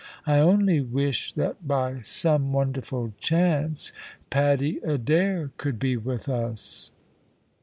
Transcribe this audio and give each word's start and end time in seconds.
I 0.25 0.39
only 0.39 0.81
wish 0.81 1.31
that 1.33 1.67
by 1.67 2.01
some 2.01 2.53
wonderful 2.53 3.13
chance 3.19 3.93
Paddy 4.31 4.79
Adair 4.79 5.51
could 5.59 5.77
be 5.77 5.95
with 5.95 6.27
us." 6.27 6.89